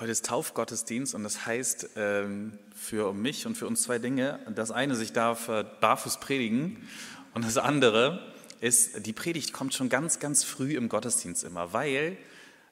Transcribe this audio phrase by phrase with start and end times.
[0.00, 4.38] Heute ist Taufgottesdienst und das heißt ähm, für mich und für uns zwei Dinge.
[4.54, 6.88] Das eine ist, ich darf äh, barfuß predigen
[7.34, 8.20] und das andere
[8.60, 12.16] ist, die Predigt kommt schon ganz, ganz früh im Gottesdienst immer, weil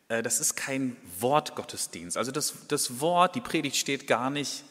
[0.07, 2.17] äh, das ist kein Wortgottesdienst.
[2.17, 4.63] Also das, das Wort, die Predigt steht gar nicht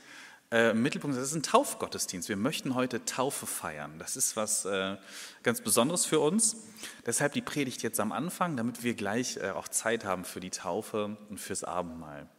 [0.50, 2.30] äh, im Mittelpunkt, das ist ein Taufgottesdienst.
[2.30, 4.00] Wir möchten heute Taufe feiern.
[4.00, 4.66] Das ist was
[5.44, 6.56] ganz Besonderes für uns.
[7.06, 11.18] Deshalb die Predigt jetzt am Anfang, damit wir gleich auch Zeit haben für die Taufe
[11.30, 12.30] und fürs Abendmahl.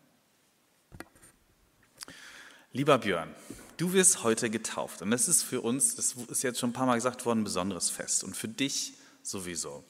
[2.76, 3.34] Lieber Björn,
[3.78, 6.84] du wirst heute getauft und das ist für uns, das ist jetzt schon ein paar
[6.84, 9.82] Mal gesagt worden, ein besonderes Fest und für dich sowieso.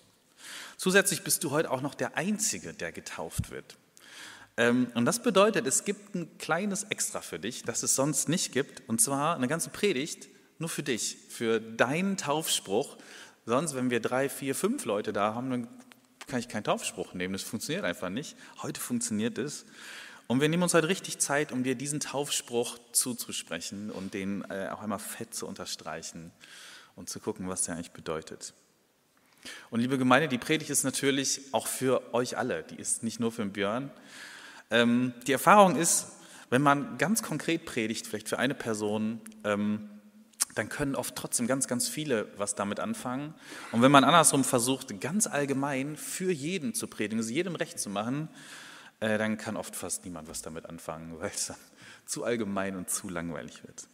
[0.77, 3.77] Zusätzlich bist du heute auch noch der Einzige, der getauft wird.
[4.57, 8.53] Ähm, und das bedeutet, es gibt ein kleines Extra für dich, das es sonst nicht
[8.53, 10.29] gibt, und zwar eine ganze Predigt
[10.61, 12.99] nur für dich, für deinen Taufspruch.
[13.47, 15.69] Sonst, wenn wir drei, vier, fünf Leute da haben, dann
[16.29, 17.33] kann ich keinen Taufspruch nehmen.
[17.33, 18.37] Das funktioniert einfach nicht.
[18.63, 19.67] Heute funktioniert es.
[20.29, 24.69] Und wir nehmen uns heute richtig Zeit, um dir diesen Taufspruch zuzusprechen und den äh,
[24.73, 26.33] auch einmal fett zu unterstreichen
[26.97, 28.53] und zu gucken, was der eigentlich bedeutet.
[29.71, 32.65] Und liebe Gemeinde, die Predigt ist natürlich auch für euch alle.
[32.65, 33.93] Die ist nicht nur für den Björn.
[34.71, 36.09] Ähm, die Erfahrung ist,
[36.51, 39.91] wenn man ganz konkret predigt, vielleicht für eine Person, ähm,
[40.57, 43.35] dann können oft trotzdem ganz, ganz viele was damit anfangen.
[43.71, 47.91] Und wenn man andersrum versucht, ganz allgemein für jeden zu predigen, also jedem recht zu
[47.91, 48.29] machen,
[49.01, 51.57] äh, dann kann oft fast niemand was damit anfangen, weil es dann
[52.07, 53.89] zu allgemein und zu langweilig wird.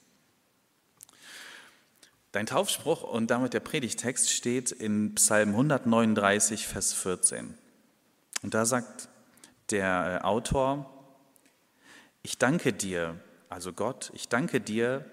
[2.32, 7.58] Dein Taufspruch und damit der Predigtext steht in Psalm 139, Vers 14.
[8.42, 9.08] Und da sagt
[9.70, 10.88] der äh, Autor,
[12.22, 15.04] ich danke dir, also Gott, ich danke dir,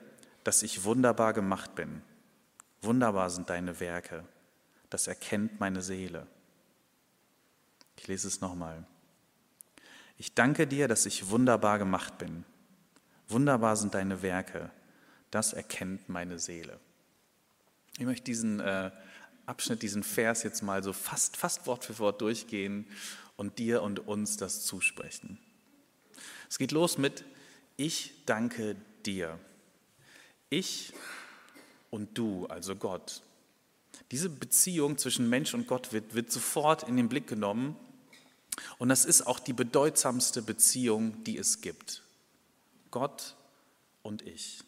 [0.43, 2.01] dass ich wunderbar gemacht bin.
[2.81, 4.23] Wunderbar sind deine Werke.
[4.89, 6.25] Das erkennt meine Seele.
[7.97, 8.85] Ich lese es nochmal.
[10.19, 12.43] Ich danke dir, dass ich wunderbar gemacht bin.
[13.29, 14.69] Wunderbar sind deine Werke.
[15.31, 16.77] Das erkennt meine Seele.
[17.97, 18.91] Ich möchte diesen äh,
[19.45, 22.85] Abschnitt, diesen Vers jetzt mal so fast, fast Wort für Wort durchgehen
[23.37, 25.39] und dir und uns das zusprechen.
[26.49, 27.23] Es geht los mit
[27.77, 29.39] Ich danke dir.
[30.49, 30.91] Ich
[31.91, 33.21] und du, also Gott.
[34.11, 37.77] Diese Beziehung zwischen Mensch und Gott wird, wird sofort in den Blick genommen
[38.77, 42.03] und das ist auch die bedeutsamste Beziehung, die es gibt.
[42.91, 43.35] Gott
[44.01, 44.63] und ich.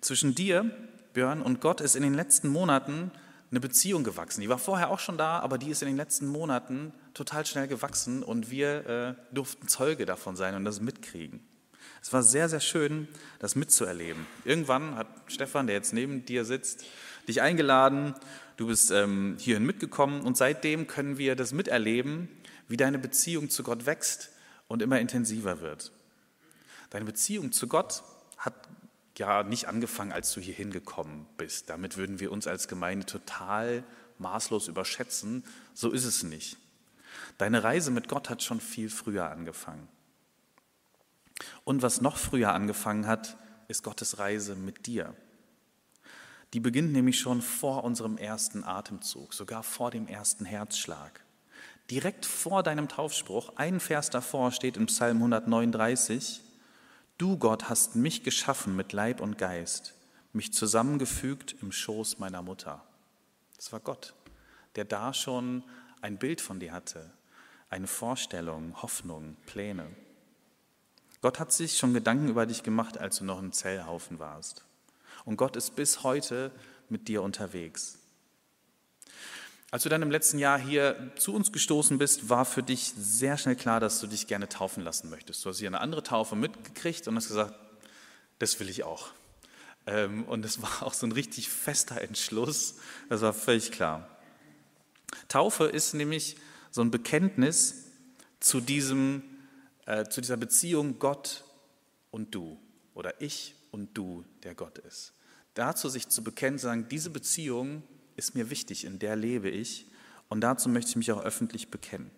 [0.00, 0.70] Zwischen dir,
[1.12, 3.10] Björn, und Gott ist in den letzten Monaten
[3.50, 4.40] eine Beziehung gewachsen.
[4.40, 7.66] Die war vorher auch schon da, aber die ist in den letzten Monaten total schnell
[7.66, 11.40] gewachsen und wir äh, durften Zeuge davon sein und das mitkriegen.
[12.02, 14.26] Es war sehr, sehr schön, das mitzuerleben.
[14.44, 16.84] Irgendwann hat Stefan, der jetzt neben dir sitzt,
[17.26, 18.14] dich eingeladen,
[18.56, 22.28] du bist ähm, hierhin mitgekommen und seitdem können wir das miterleben,
[22.68, 24.30] wie deine Beziehung zu Gott wächst
[24.68, 25.92] und immer intensiver wird.
[26.90, 28.02] Deine Beziehung zu Gott
[28.36, 28.54] hat
[29.16, 31.68] ja nicht angefangen, als du hier hingekommen bist.
[31.70, 33.82] Damit würden wir uns als Gemeinde total
[34.18, 35.44] maßlos überschätzen.
[35.74, 36.56] So ist es nicht.
[37.36, 39.88] Deine Reise mit Gott hat schon viel früher angefangen.
[41.64, 43.36] Und was noch früher angefangen hat,
[43.68, 45.14] ist Gottes Reise mit dir.
[46.54, 51.22] Die beginnt nämlich schon vor unserem ersten Atemzug, sogar vor dem ersten Herzschlag.
[51.90, 56.42] Direkt vor deinem Taufspruch, ein Vers davor steht in Psalm 139,
[57.16, 59.94] Du Gott hast mich geschaffen mit Leib und Geist,
[60.32, 62.84] mich zusammengefügt im Schoß meiner Mutter.
[63.56, 64.14] Das war Gott,
[64.76, 65.64] der da schon
[66.02, 67.10] ein Bild von dir hatte,
[67.70, 69.86] eine Vorstellung, Hoffnung, Pläne.
[71.22, 74.64] Gott hat sich schon Gedanken über dich gemacht, als du noch ein Zellhaufen warst.
[75.24, 76.52] Und Gott ist bis heute
[76.88, 77.98] mit dir unterwegs.
[79.70, 83.36] Als du dann im letzten Jahr hier zu uns gestoßen bist, war für dich sehr
[83.36, 85.44] schnell klar, dass du dich gerne taufen lassen möchtest.
[85.44, 87.54] Du hast hier eine andere Taufe mitgekriegt und hast gesagt,
[88.38, 89.10] das will ich auch.
[89.86, 92.76] Ähm, und es war auch so ein richtig fester Entschluss.
[93.10, 94.08] Das war völlig klar.
[95.28, 96.36] Taufe ist nämlich
[96.70, 97.84] so ein Bekenntnis
[98.40, 99.22] zu, diesem,
[99.84, 101.44] äh, zu dieser Beziehung Gott
[102.10, 102.58] und du
[102.94, 105.12] oder ich und du, der Gott ist.
[105.52, 107.82] Dazu sich zu bekennen, sagen, diese Beziehung
[108.18, 109.86] ist mir wichtig, in der lebe ich
[110.28, 112.10] und dazu möchte ich mich auch öffentlich bekennen.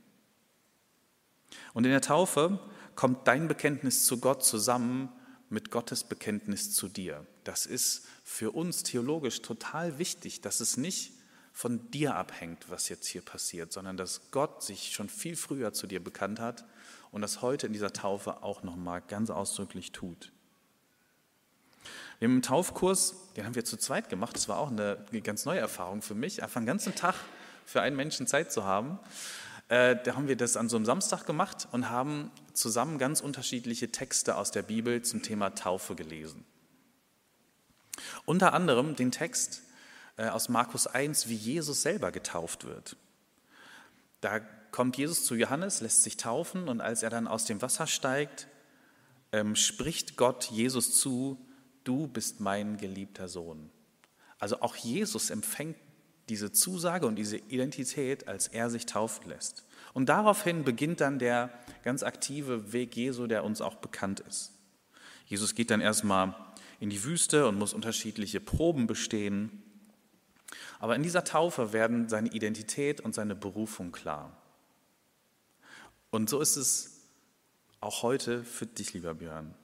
[1.74, 2.58] Und in der Taufe
[2.96, 5.10] kommt dein Bekenntnis zu Gott zusammen
[5.50, 7.26] mit Gottes Bekenntnis zu dir.
[7.44, 11.12] Das ist für uns theologisch total wichtig, dass es nicht
[11.52, 15.86] von dir abhängt, was jetzt hier passiert, sondern dass Gott sich schon viel früher zu
[15.86, 16.64] dir bekannt hat
[17.10, 20.32] und das heute in dieser Taufe auch nochmal ganz ausdrücklich tut.
[22.20, 24.36] Wir haben einen Taufkurs, den haben wir zu zweit gemacht.
[24.36, 27.14] Das war auch eine ganz neue Erfahrung für mich, einfach einen ganzen Tag
[27.64, 28.98] für einen Menschen Zeit zu haben.
[29.68, 33.90] äh, da haben wir das an so einem Samstag gemacht und haben zusammen ganz unterschiedliche
[33.90, 36.44] Texte aus der Bibel zum Thema Taufe gelesen.
[38.26, 39.62] Unter anderem den Text
[40.18, 42.96] äh, aus Markus 1, wie Jesus selber getauft wird.
[44.20, 44.40] Da
[44.72, 48.46] kommt Jesus zu Johannes, lässt sich taufen und als er dann aus dem Wasser steigt,
[49.32, 51.38] ähm, spricht Gott Jesus zu,
[51.90, 53.68] du bist mein geliebter Sohn.
[54.38, 55.76] Also auch Jesus empfängt
[56.28, 59.64] diese Zusage und diese Identität, als er sich taufen lässt.
[59.92, 61.50] Und daraufhin beginnt dann der
[61.82, 64.52] ganz aktive Weg Jesu, der uns auch bekannt ist.
[65.26, 66.36] Jesus geht dann erstmal
[66.78, 69.64] in die Wüste und muss unterschiedliche Proben bestehen.
[70.78, 74.40] Aber in dieser Taufe werden seine Identität und seine Berufung klar.
[76.10, 77.00] Und so ist es
[77.80, 79.56] auch heute für dich, lieber Björn.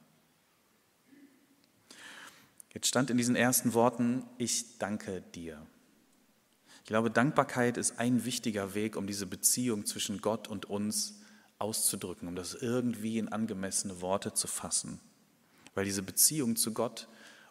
[2.77, 5.67] Jetzt stand in diesen ersten Worten, ich danke dir.
[6.81, 11.19] Ich glaube, Dankbarkeit ist ein wichtiger Weg, um diese Beziehung zwischen Gott und uns
[11.59, 15.01] auszudrücken, um das irgendwie in angemessene Worte zu fassen.
[15.75, 17.09] Weil diese Beziehung zu Gott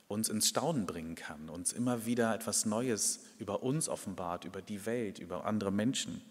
[0.08, 4.86] uns ins Staunen bringen kann, uns immer wieder etwas Neues über uns offenbart, über die
[4.86, 6.22] Welt, über andere Menschen.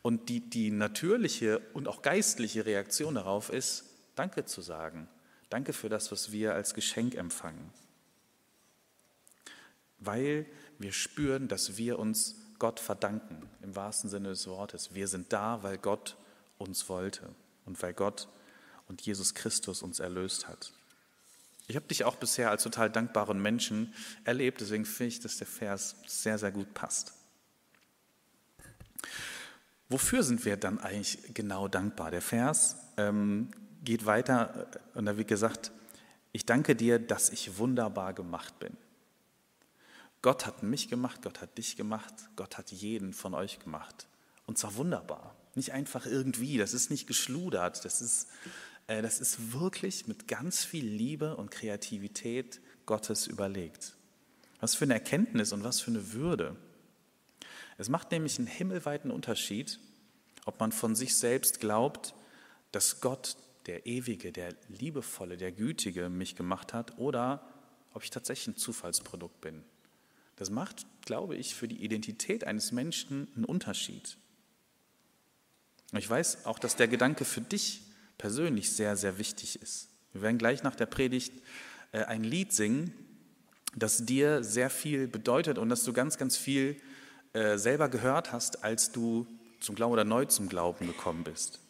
[0.00, 3.82] Und die, die natürliche und auch geistliche Reaktion darauf ist,
[4.14, 5.08] Danke zu sagen.
[5.48, 7.81] Danke für das, was wir als Geschenk empfangen.
[10.04, 10.46] Weil
[10.78, 14.94] wir spüren, dass wir uns Gott verdanken, im wahrsten Sinne des Wortes.
[14.94, 16.16] Wir sind da, weil Gott
[16.58, 17.34] uns wollte
[17.64, 18.28] und weil Gott
[18.88, 20.72] und Jesus Christus uns erlöst hat.
[21.66, 23.94] Ich habe dich auch bisher als total dankbaren Menschen
[24.24, 27.14] erlebt, deswegen finde ich, dass der Vers sehr, sehr gut passt.
[29.88, 32.10] Wofür sind wir dann eigentlich genau dankbar?
[32.10, 33.50] Der Vers ähm,
[33.84, 35.70] geht weiter und da wird gesagt,
[36.32, 38.76] ich danke dir, dass ich wunderbar gemacht bin.
[40.22, 44.06] Gott hat mich gemacht, Gott hat dich gemacht, Gott hat jeden von euch gemacht.
[44.46, 45.36] Und zwar wunderbar.
[45.56, 48.28] Nicht einfach irgendwie, das ist nicht geschludert, das ist,
[48.86, 53.96] äh, das ist wirklich mit ganz viel Liebe und Kreativität Gottes überlegt.
[54.60, 56.56] Was für eine Erkenntnis und was für eine Würde.
[57.76, 59.80] Es macht nämlich einen himmelweiten Unterschied,
[60.44, 62.14] ob man von sich selbst glaubt,
[62.70, 63.36] dass Gott,
[63.66, 67.46] der Ewige, der Liebevolle, der Gütige mich gemacht hat, oder
[67.92, 69.64] ob ich tatsächlich ein Zufallsprodukt bin.
[70.36, 74.16] Das macht, glaube ich, für die Identität eines Menschen einen Unterschied.
[75.96, 77.82] Ich weiß auch, dass der Gedanke für dich
[78.16, 79.88] persönlich sehr, sehr wichtig ist.
[80.12, 81.32] Wir werden gleich nach der Predigt
[81.92, 82.94] äh, ein Lied singen,
[83.74, 86.80] das dir sehr viel bedeutet und dass du ganz, ganz viel
[87.32, 89.26] äh, selber gehört hast, als du
[89.60, 91.60] zum Glauben oder neu zum Glauben gekommen bist.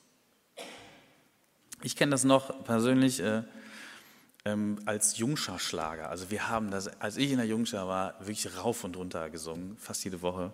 [1.82, 3.42] Ich kenne das noch persönlich äh,
[4.44, 6.08] ähm, als Jungscher-Schlager.
[6.10, 9.76] Also wir haben das, als ich in der Jungscher war, wirklich rauf und runter gesungen,
[9.78, 10.52] fast jede Woche.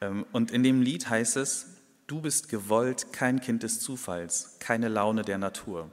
[0.00, 1.66] Ähm, und in dem Lied heißt es,
[2.06, 5.90] du bist gewollt, kein Kind des Zufalls, keine Laune der Natur.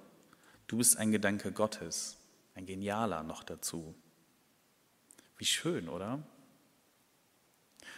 [0.67, 2.17] Du bist ein Gedanke Gottes,
[2.55, 3.95] ein genialer noch dazu.
[5.37, 6.23] Wie schön, oder?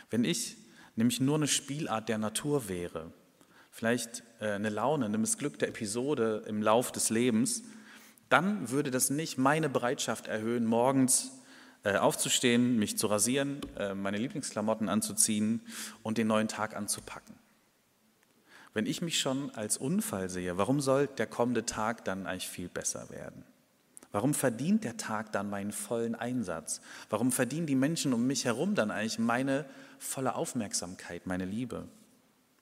[0.10, 0.58] Wenn ich
[0.96, 3.12] nämlich nur eine Spielart der Natur wäre,
[3.72, 7.64] vielleicht äh, eine Laune, eine missglückte Episode im Lauf des Lebens,
[8.30, 11.32] dann würde das nicht meine Bereitschaft erhöhen, morgens
[11.84, 15.62] äh, aufzustehen, mich zu rasieren, äh, meine Lieblingsklamotten anzuziehen
[16.02, 17.36] und den neuen Tag anzupacken.
[18.74, 22.68] Wenn ich mich schon als Unfall sehe, warum soll der kommende Tag dann eigentlich viel
[22.68, 23.46] besser werden?
[24.12, 26.82] Warum verdient der Tag dann meinen vollen Einsatz?
[27.10, 29.66] Warum verdienen die Menschen um mich herum dann eigentlich meine
[30.00, 31.88] volle Aufmerksamkeit, meine Liebe?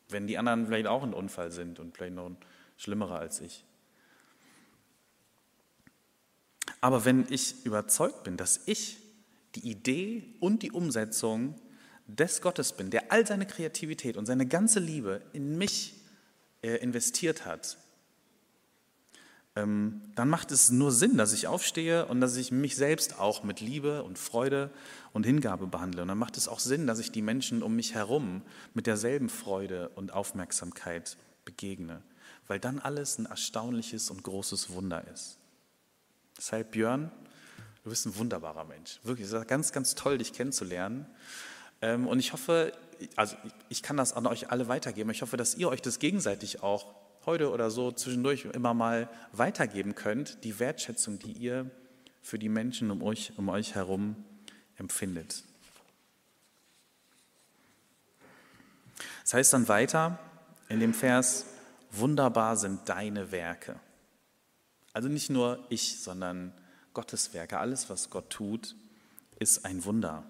[0.10, 2.32] Wenn die anderen vielleicht auch ein Unfall sind und vielleicht noch
[2.78, 3.64] schlimmerer als ich.
[6.84, 8.98] Aber wenn ich überzeugt bin, dass ich
[9.56, 11.56] die Idee und die Umsetzung
[12.08, 15.94] des Gottes bin, der all seine Kreativität und seine ganze Liebe in mich
[16.62, 17.78] äh, investiert hat,
[19.56, 23.46] ähm, dann macht es nur Sinn, dass ich aufstehe und dass ich mich selbst auch
[23.46, 24.70] mit Liebe und Freude
[25.14, 26.02] und Hingabe behandle.
[26.02, 28.42] Und dann macht es auch Sinn, dass ich die Menschen um mich herum
[28.74, 32.02] mit derselben Freude und Aufmerksamkeit begegne,
[32.48, 35.38] weil dann alles ein erstaunliches und großes Wunder ist.
[36.44, 37.10] Deshalb, Björn,
[37.86, 39.00] du bist ein wunderbarer Mensch.
[39.04, 41.06] Wirklich, es ist ganz, ganz toll, dich kennenzulernen.
[41.82, 42.74] Ähm, und ich hoffe,
[43.16, 43.38] also
[43.70, 45.10] ich kann das an euch alle weitergeben.
[45.12, 46.94] Ich hoffe, dass ihr euch das gegenseitig auch
[47.26, 51.72] heute oder so zwischendurch immer mal weitergeben könnt, die Wertschätzung, die ihr
[52.22, 54.18] für die Menschen um euch, um euch herum
[54.76, 55.46] empfindet.
[59.22, 60.20] Das heißt dann weiter
[60.68, 61.46] in dem Vers,
[61.90, 63.80] wunderbar sind deine Werke.
[64.94, 66.54] Also nicht nur ich, sondern
[66.94, 68.76] Gottes Werke, alles, was Gott tut,
[69.40, 70.24] ist ein Wunder.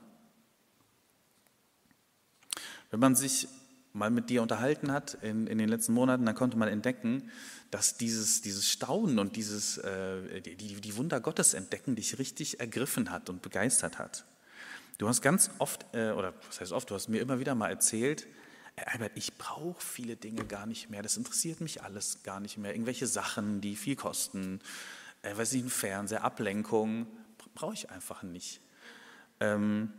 [2.90, 3.48] Wenn man sich
[3.92, 7.30] mal mit dir unterhalten hat in, in den letzten Monaten, dann konnte man entdecken,
[7.70, 13.12] dass dieses, dieses Staunen und dieses, äh, die, die Wunder Gottes entdecken dich richtig ergriffen
[13.12, 14.26] hat und begeistert hat.
[14.98, 17.70] Du hast ganz oft, äh, oder was heißt oft, du hast mir immer wieder mal
[17.70, 18.43] erzählt, äh,
[18.76, 22.74] Albert, ich brauche viele Dinge gar nicht mehr, das interessiert mich alles gar nicht mehr.
[22.74, 24.60] Irgendwelche Sachen, die viel kosten,
[25.22, 27.08] äh, weiß ich, ein Fernseher, Ablenkung,
[27.54, 28.62] brauche ich einfach nicht.
[29.40, 29.92] Ähm,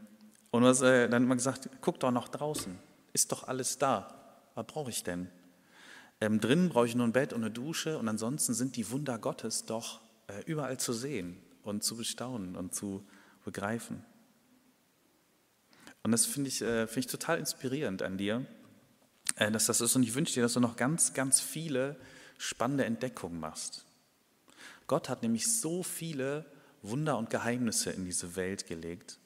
[0.51, 2.79] und hast äh, dann immer gesagt, guck doch noch draußen,
[3.13, 4.43] ist doch alles da.
[4.55, 5.29] Was brauche ich denn?
[6.21, 9.19] Ähm, drinnen brauche ich nur ein Bett und eine Dusche und ansonsten sind die Wunder
[9.19, 13.05] Gottes doch äh, überall zu sehen und zu bestaunen und zu
[13.45, 14.05] begreifen.
[16.03, 18.47] Und das finde ich, äh, find ich total inspirierend an dir,
[19.37, 19.97] dass das ist.
[19.97, 21.97] Und ich wünsche dir, dass du noch ganz, ganz viele
[22.39, 23.85] spannende Entdeckungen machst.
[24.87, 26.45] Gott hat nämlich so viele
[26.83, 29.19] Wunder und Geheimnisse in diese Welt gelegt.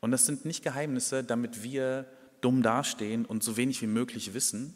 [0.00, 2.06] Und das sind nicht Geheimnisse, damit wir
[2.40, 4.74] dumm dastehen und so wenig wie möglich wissen,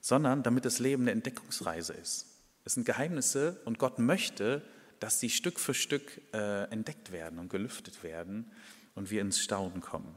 [0.00, 2.26] sondern damit das Leben eine Entdeckungsreise ist.
[2.64, 4.62] Es sind Geheimnisse und Gott möchte,
[5.00, 8.50] dass sie Stück für Stück äh, entdeckt werden und gelüftet werden
[8.94, 10.14] und wir ins Staunen kommen.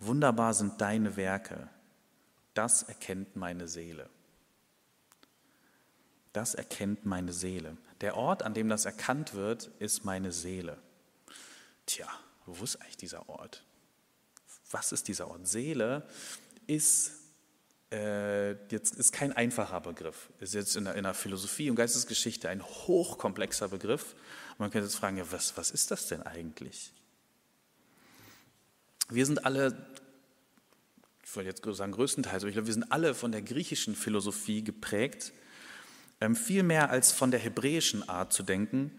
[0.00, 1.68] Wunderbar sind deine Werke,
[2.54, 4.08] das erkennt meine Seele.
[6.32, 7.76] Das erkennt meine Seele.
[8.00, 10.78] Der Ort, an dem das erkannt wird, ist meine Seele.
[11.86, 12.06] Tja,
[12.46, 13.64] wo ist eigentlich dieser Ort?
[14.70, 15.48] Was ist dieser Ort?
[15.48, 16.06] Seele
[16.66, 17.12] ist,
[17.90, 20.28] äh, jetzt ist kein einfacher Begriff.
[20.38, 24.14] Ist jetzt in der, in der Philosophie und Geistesgeschichte ein hochkomplexer Begriff.
[24.58, 26.92] Man könnte jetzt fragen, ja, was, was ist das denn eigentlich?
[29.10, 29.74] Wir sind alle,
[31.24, 34.62] ich wollte jetzt sagen größtenteils, aber ich glaube, wir sind alle von der griechischen Philosophie
[34.62, 35.32] geprägt,
[36.20, 38.92] ähm, viel mehr als von der hebräischen Art zu denken.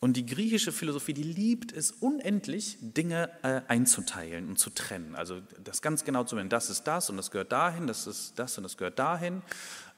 [0.00, 5.16] Und die griechische Philosophie, die liebt es unendlich, Dinge äh, einzuteilen und zu trennen.
[5.16, 8.38] Also das ganz genau zu nennen, das ist das und das gehört dahin, das ist
[8.38, 9.42] das und das gehört dahin.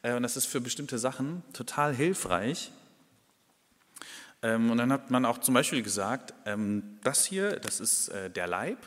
[0.00, 2.72] Äh, und das ist für bestimmte Sachen total hilfreich.
[4.40, 8.30] Ähm, und dann hat man auch zum Beispiel gesagt, ähm, das hier, das ist äh,
[8.30, 8.78] der Leib,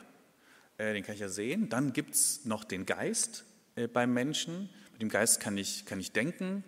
[0.77, 1.69] den kann ich ja sehen.
[1.69, 4.69] Dann gibt es noch den Geist äh, beim Menschen.
[4.93, 6.63] Mit dem Geist kann ich, kann ich denken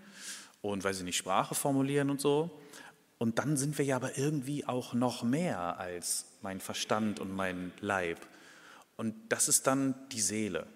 [0.62, 2.60] und, weiß ich nicht, Sprache formulieren und so.
[3.18, 7.72] Und dann sind wir ja aber irgendwie auch noch mehr als mein Verstand und mein
[7.80, 8.20] Leib.
[8.98, 10.68] Und das ist dann die Seele.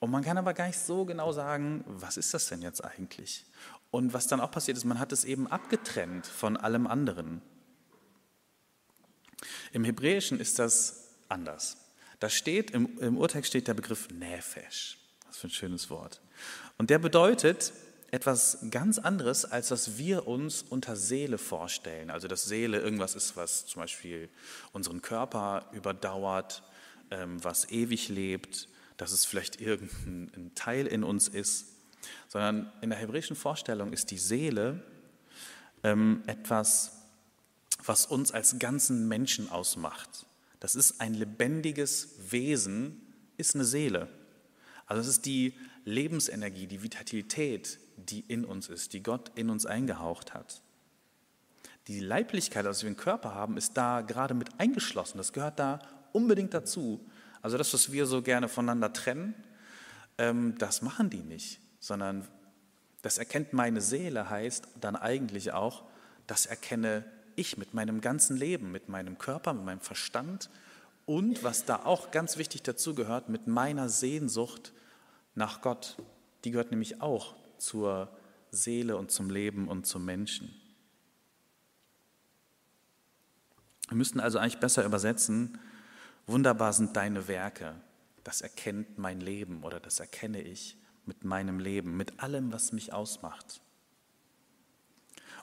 [0.00, 3.44] Und man kann aber gar nicht so genau sagen, was ist das denn jetzt eigentlich?
[3.90, 7.42] Und was dann auch passiert ist, man hat es eben abgetrennt von allem anderen.
[9.72, 11.87] Im Hebräischen ist das anders.
[12.18, 14.98] Da steht, im, im Urtext steht der Begriff Nefesh.
[15.26, 16.20] Was für ein schönes Wort.
[16.76, 17.72] Und der bedeutet
[18.10, 22.10] etwas ganz anderes, als was wir uns unter Seele vorstellen.
[22.10, 24.30] Also, dass Seele irgendwas ist, was zum Beispiel
[24.72, 26.62] unseren Körper überdauert,
[27.10, 31.66] ähm, was ewig lebt, dass es vielleicht irgendein Teil in uns ist,
[32.28, 34.82] sondern in der hebräischen Vorstellung ist die Seele
[35.82, 36.92] ähm, etwas,
[37.84, 40.26] was uns als ganzen Menschen ausmacht.
[40.60, 43.00] Das ist ein lebendiges Wesen,
[43.36, 44.08] ist eine Seele.
[44.86, 49.66] Also es ist die Lebensenergie, die Vitalität, die in uns ist, die Gott in uns
[49.66, 50.62] eingehaucht hat.
[51.86, 55.18] Die Leiblichkeit, also wir einen Körper haben, ist da gerade mit eingeschlossen.
[55.18, 55.80] Das gehört da
[56.12, 57.00] unbedingt dazu.
[57.40, 59.34] Also das, was wir so gerne voneinander trennen,
[60.18, 62.26] ähm, das machen die nicht, sondern
[63.02, 65.84] das erkennt meine Seele heißt dann eigentlich auch,
[66.26, 67.04] das erkenne
[67.38, 70.50] ich mit meinem ganzen Leben, mit meinem Körper, mit meinem Verstand
[71.06, 74.72] und was da auch ganz wichtig dazu gehört, mit meiner Sehnsucht
[75.34, 75.96] nach Gott.
[76.44, 78.10] Die gehört nämlich auch zur
[78.50, 80.54] Seele und zum Leben und zum Menschen.
[83.88, 85.58] Wir müssten also eigentlich besser übersetzen,
[86.26, 87.74] wunderbar sind deine Werke,
[88.22, 90.76] das erkennt mein Leben oder das erkenne ich
[91.06, 93.62] mit meinem Leben, mit allem, was mich ausmacht.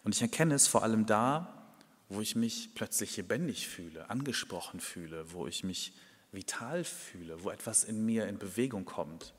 [0.03, 1.64] Und ich erkenne es vor allem da,
[2.09, 5.93] wo ich mich plötzlich lebendig fühle, angesprochen fühle, wo ich mich
[6.31, 9.33] vital fühle, wo etwas in mir in Bewegung kommt.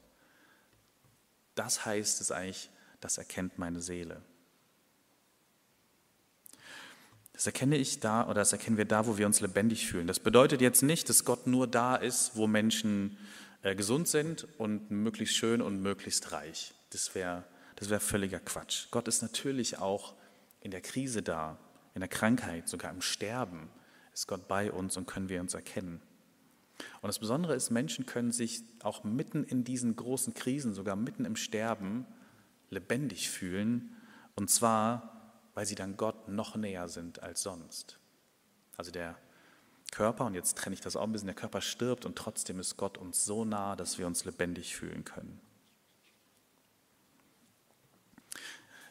[1.54, 2.70] Das heißt es eigentlich,
[3.00, 4.22] das erkennt meine Seele.
[7.32, 10.06] Das erkenne ich da oder das erkennen wir da, wo wir uns lebendig fühlen.
[10.06, 13.18] Das bedeutet jetzt nicht, dass Gott nur da ist, wo Menschen
[13.62, 16.72] äh, gesund sind und möglichst schön und möglichst reich.
[16.90, 17.44] Das wäre
[17.76, 18.86] das wär völliger Quatsch.
[18.90, 20.14] Gott ist natürlich auch
[20.60, 21.58] in der Krise da,
[21.96, 23.70] in der Krankheit, sogar im Sterben
[24.12, 26.02] ist Gott bei uns und können wir uns erkennen.
[27.00, 31.24] Und das Besondere ist, Menschen können sich auch mitten in diesen großen Krisen, sogar mitten
[31.24, 32.06] im Sterben,
[32.68, 33.96] lebendig fühlen.
[34.34, 37.98] Und zwar, weil sie dann Gott noch näher sind als sonst.
[38.76, 39.16] Also der,
[39.90, 42.76] Körper, und jetzt trenne ich das auch ein bisschen, der Körper stirbt und trotzdem ist
[42.76, 45.40] Gott uns so nah, dass wir uns lebendig fühlen können.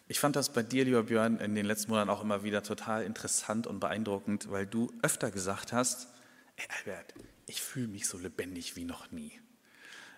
[0.08, 3.04] Ich fand das bei dir, lieber Björn, in den letzten Monaten auch immer wieder total
[3.04, 6.10] interessant und beeindruckend, weil du öfter gesagt hast,
[6.58, 7.16] ey Albert,
[7.48, 9.32] ich fühle mich so lebendig wie noch nie.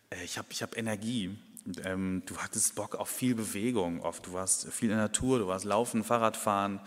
[0.10, 1.38] Äh, ich habe ich hab Energie.
[1.86, 4.26] Ähm, du hattest Bock auf viel Bewegung oft.
[4.28, 6.82] Du warst viel in der Natur, du warst Laufen, Fahrradfahren.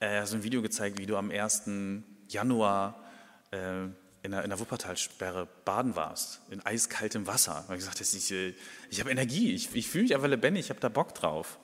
[0.00, 1.62] Äh, hast ein Video gezeigt, wie du am 1.
[2.28, 3.02] Januar
[3.50, 3.84] äh,
[4.22, 7.64] in der, in der Wuppertalsperre baden warst, in eiskaltem Wasser.
[7.68, 8.30] Und gesagt hast, ich,
[8.90, 11.58] ich habe Energie, ich, ich fühle mich einfach lebendig, ich habe da Bock drauf.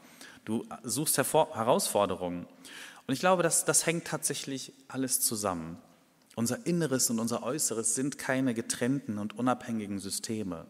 [0.45, 2.47] Du suchst Herausforderungen.
[3.07, 5.79] Und ich glaube, das, das hängt tatsächlich alles zusammen.
[6.35, 10.67] Unser Inneres und unser Äußeres sind keine getrennten und unabhängigen Systeme.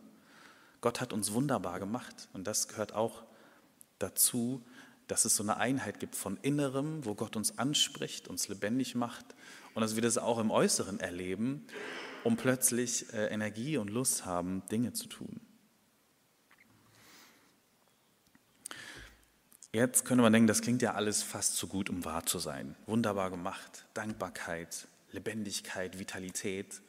[0.81, 3.23] Gott hat uns wunderbar gemacht und das gehört auch
[4.01, 4.63] dazu,
[5.07, 9.25] dass es so eine Einheit gibt von Innerem, wo Gott uns anspricht, uns lebendig macht
[9.75, 11.67] und dass wir das auch im Äußeren erleben,
[12.25, 15.41] um plötzlich äh, Energie und Lust haben, Dinge zu tun.
[19.75, 22.77] Jetzt könnte man denken, das klingt ja alles fast zu gut, um wahr zu sein.
[22.85, 26.83] Wunderbar gemacht, Dankbarkeit, Lebendigkeit, Vitalität,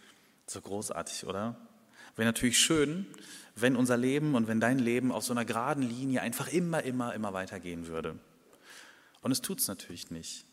[0.48, 1.56] so großartig, oder?
[2.18, 3.06] Wäre natürlich schön,
[3.56, 7.13] wenn unser Leben und wenn dein Leben auf so einer geraden Linie einfach immer, immer,
[7.13, 8.20] immer weitergehen würde.
[9.22, 10.46] Und es tut es natürlich nicht.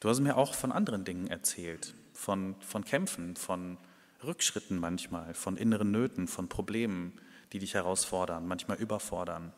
[0.00, 3.78] Du hast mir auch von anderen Dingen erzählt, von, von Kämpfen, von
[4.24, 7.12] Rückschritten manchmal, von inneren Nöten, von Problemen,
[7.52, 9.52] die dich herausfordern, manchmal überfordern.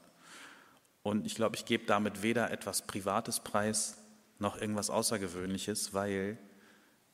[1.05, 3.99] Und ich glaube, ich gebe damit weder etwas Privates preis
[4.39, 6.39] noch irgendwas Außergewöhnliches, weil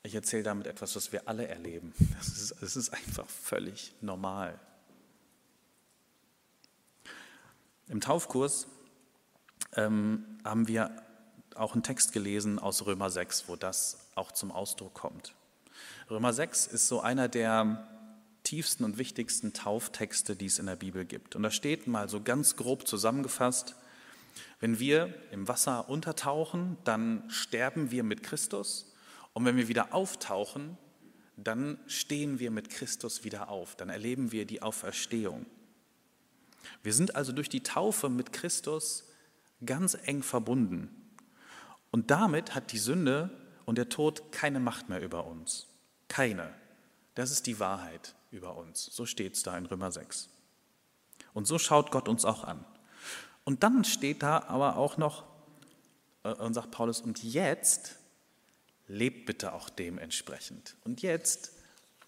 [0.05, 1.93] ich erzähle damit etwas, was wir alle erleben.
[2.21, 4.59] Es ist, ist einfach völlig normal.
[7.89, 8.69] Im Taufkurs
[9.75, 10.95] ähm, haben wir
[11.57, 15.35] auch einen Text gelesen aus Römer 6, wo das auch zum Ausdruck kommt.
[16.09, 17.89] Römer 6 ist so einer der
[18.45, 21.35] tiefsten und wichtigsten Tauftexte, die es in der Bibel gibt.
[21.35, 23.75] Und da steht mal so ganz grob zusammengefasst,
[24.61, 28.93] wenn wir im Wasser untertauchen, dann sterben wir mit Christus.
[29.33, 30.77] Und wenn wir wieder auftauchen,
[31.37, 33.77] dann stehen wir mit Christus wieder auf.
[33.77, 35.47] Dann erleben wir die Auferstehung.
[36.83, 39.05] Wir sind also durch die Taufe mit Christus
[39.65, 40.91] ganz eng verbunden.
[41.91, 43.31] Und damit hat die Sünde
[43.65, 45.67] und der Tod keine Macht mehr über uns.
[46.09, 46.53] Keine.
[47.15, 48.87] Das ist die Wahrheit über uns.
[48.87, 50.29] So steht es da in Römer 6.
[51.33, 52.65] Und so schaut Gott uns auch an.
[53.51, 55.25] Und dann steht da aber auch noch,
[56.23, 57.97] äh, und sagt Paulus, und jetzt
[58.87, 60.77] lebt bitte auch dementsprechend.
[60.85, 61.51] Und jetzt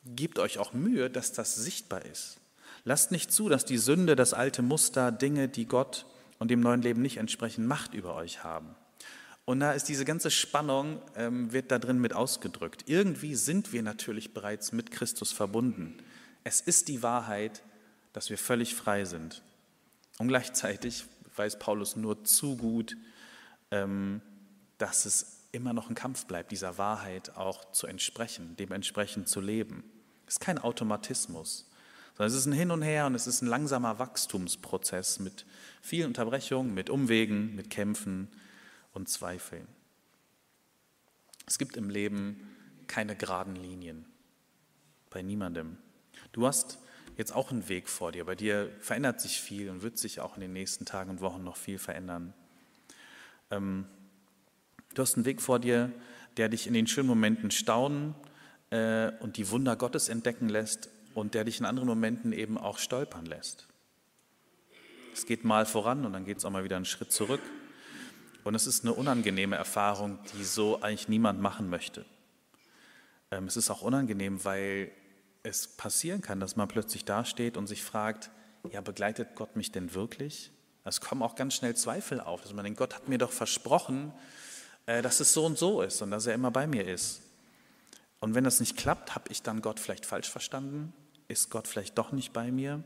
[0.06, 2.38] gebt euch auch Mühe, dass das sichtbar ist.
[2.84, 6.06] Lasst nicht zu, dass die Sünde, das alte Muster, Dinge, die Gott
[6.38, 8.76] und dem neuen Leben nicht entsprechen, Macht über euch haben.
[9.44, 12.84] Und da ist diese ganze Spannung, ähm, wird da drin mit ausgedrückt.
[12.86, 15.98] Irgendwie sind wir natürlich bereits mit Christus verbunden.
[16.44, 17.64] Es ist die Wahrheit,
[18.12, 19.42] dass wir völlig frei sind.
[20.18, 22.96] Und gleichzeitig weiß Paulus nur zu gut,
[23.70, 24.20] ähm,
[24.78, 29.84] dass es immer noch ein Kampf bleibt, dieser Wahrheit auch zu entsprechen, dementsprechend zu leben.
[30.26, 31.68] Es ist kein Automatismus,
[32.16, 35.44] sondern es ist ein Hin und Her und es ist ein langsamer Wachstumsprozess mit
[35.82, 38.28] vielen Unterbrechungen, mit Umwegen, mit Kämpfen
[38.92, 39.66] und Zweifeln.
[41.46, 42.48] Es gibt im Leben
[42.86, 44.06] keine geraden Linien,
[45.10, 45.76] bei niemandem.
[46.32, 46.78] Du hast
[47.16, 48.24] jetzt auch einen Weg vor dir.
[48.24, 51.44] Bei dir verändert sich viel und wird sich auch in den nächsten Tagen und Wochen
[51.44, 52.32] noch viel verändern.
[53.50, 53.86] Ähm,
[54.94, 55.92] du hast einen Weg vor dir,
[56.36, 58.14] der dich in den schönen Momenten staunen
[58.70, 62.78] äh, und die Wunder Gottes entdecken lässt und der dich in anderen Momenten eben auch
[62.78, 63.68] stolpern lässt.
[65.12, 67.42] Es geht mal voran und dann geht es auch mal wieder einen Schritt zurück.
[68.44, 72.04] Und es ist eine unangenehme Erfahrung, die so eigentlich niemand machen möchte.
[73.30, 74.90] Ähm, es ist auch unangenehm, weil
[75.42, 78.30] es passieren kann, dass man plötzlich dasteht und sich fragt,
[78.70, 80.52] ja, begleitet Gott mich denn wirklich?
[80.84, 84.12] Es kommen auch ganz schnell Zweifel auf, dass man denkt, Gott hat mir doch versprochen,
[84.86, 87.22] äh, dass es so und so ist und dass er immer bei mir ist.
[88.20, 90.92] Und wenn das nicht klappt, habe ich dann Gott vielleicht falsch verstanden?
[91.28, 92.84] Ist Gott vielleicht doch nicht bei mir?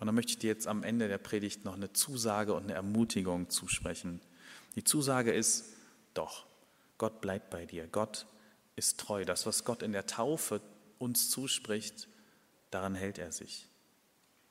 [0.00, 2.74] Und dann möchte ich dir jetzt am Ende der Predigt noch eine Zusage und eine
[2.74, 4.20] Ermutigung zusprechen.
[4.74, 5.66] Die Zusage ist,
[6.14, 6.46] doch,
[6.98, 7.86] Gott bleibt bei dir.
[7.86, 8.26] Gott
[8.76, 9.24] ist treu.
[9.24, 10.60] Das, was Gott in der Taufe
[11.04, 12.08] uns zuspricht,
[12.70, 13.68] daran hält er sich.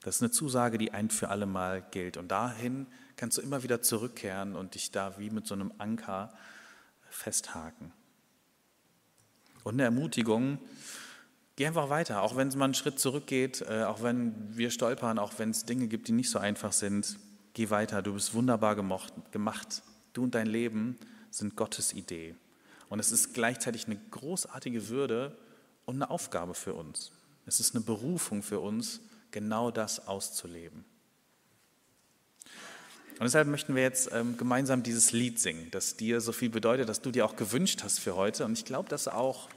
[0.01, 2.17] Das ist eine Zusage, die ein für alle Mal gilt.
[2.17, 6.33] Und dahin kannst du immer wieder zurückkehren und dich da wie mit so einem Anker
[7.09, 7.91] festhaken.
[9.63, 10.59] Und eine Ermutigung,
[11.55, 15.19] geh einfach weiter, auch wenn es mal einen Schritt zurückgeht, äh, auch wenn wir stolpern,
[15.19, 17.17] auch wenn es Dinge gibt, die nicht so einfach sind,
[17.53, 19.83] geh weiter, du bist wunderbar gemocht, gemacht.
[20.11, 20.97] Du und dein Leben
[21.31, 22.35] sind Gottes Idee.
[22.89, 25.37] Und es ist gleichzeitig eine großartige Würde,
[25.85, 27.11] und eine Aufgabe für uns.
[27.45, 30.85] Es ist eine Berufung für uns, genau das auszuleben.
[33.13, 36.89] Und deshalb möchten wir jetzt ähm, gemeinsam dieses Lied singen, das dir so viel bedeutet,
[36.89, 38.43] das du dir auch gewünscht hast für heute.
[38.45, 39.49] Und ich glaube, dass auch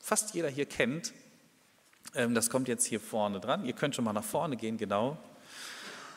[0.00, 1.12] fast jeder hier kennt.
[2.14, 3.64] Ähm, das kommt jetzt hier vorne dran.
[3.64, 5.16] Ihr könnt schon mal nach vorne gehen, genau.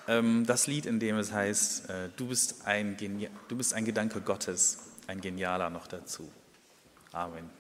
[0.08, 2.98] Ähm, das Lied, in dem es heißt, äh, du, bist ein
[3.48, 6.30] du bist ein Gedanke Gottes, ein genialer noch dazu.
[7.12, 7.57] Amen.